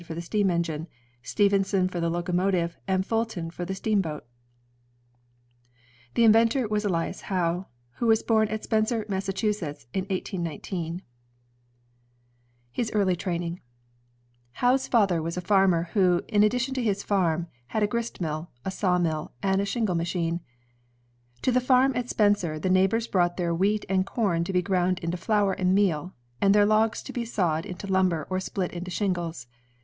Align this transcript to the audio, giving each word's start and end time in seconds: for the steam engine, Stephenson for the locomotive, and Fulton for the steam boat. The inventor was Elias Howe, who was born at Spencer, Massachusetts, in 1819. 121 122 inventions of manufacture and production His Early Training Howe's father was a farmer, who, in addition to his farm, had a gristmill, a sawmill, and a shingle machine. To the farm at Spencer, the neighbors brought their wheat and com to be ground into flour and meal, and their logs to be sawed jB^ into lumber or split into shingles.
for 0.03 0.15
the 0.15 0.19
steam 0.23 0.49
engine, 0.49 0.87
Stephenson 1.21 1.87
for 1.87 1.99
the 1.99 2.09
locomotive, 2.09 2.75
and 2.87 3.05
Fulton 3.05 3.51
for 3.51 3.65
the 3.65 3.75
steam 3.75 4.01
boat. 4.01 4.25
The 6.15 6.23
inventor 6.23 6.67
was 6.67 6.83
Elias 6.83 7.21
Howe, 7.21 7.67
who 7.97 8.07
was 8.07 8.23
born 8.23 8.47
at 8.47 8.63
Spencer, 8.63 9.05
Massachusetts, 9.07 9.85
in 9.93 10.05
1819. 10.05 11.03
121 12.73 12.81
122 12.81 12.81
inventions 12.81 12.81
of 12.81 12.81
manufacture 12.81 12.81
and 12.81 12.81
production 12.81 12.81
His 12.81 12.91
Early 12.95 13.15
Training 13.15 13.61
Howe's 14.53 14.87
father 14.87 15.21
was 15.21 15.37
a 15.37 15.39
farmer, 15.39 15.83
who, 15.93 16.23
in 16.27 16.41
addition 16.41 16.73
to 16.73 16.83
his 16.83 17.03
farm, 17.03 17.45
had 17.67 17.83
a 17.83 17.85
gristmill, 17.85 18.49
a 18.65 18.71
sawmill, 18.71 19.33
and 19.43 19.61
a 19.61 19.65
shingle 19.65 19.93
machine. 19.93 20.39
To 21.43 21.51
the 21.51 21.61
farm 21.61 21.91
at 21.95 22.09
Spencer, 22.09 22.57
the 22.57 22.71
neighbors 22.71 23.05
brought 23.05 23.37
their 23.37 23.53
wheat 23.53 23.85
and 23.87 24.03
com 24.07 24.43
to 24.45 24.51
be 24.51 24.63
ground 24.63 24.97
into 25.01 25.15
flour 25.17 25.53
and 25.53 25.75
meal, 25.75 26.15
and 26.41 26.55
their 26.55 26.65
logs 26.65 27.03
to 27.03 27.13
be 27.13 27.23
sawed 27.23 27.65
jB^ 27.65 27.67
into 27.67 27.85
lumber 27.85 28.25
or 28.31 28.39
split 28.39 28.71
into 28.73 28.89
shingles. 28.89 29.45